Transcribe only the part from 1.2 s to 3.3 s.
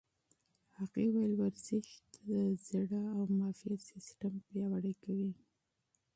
ورزش د زړه او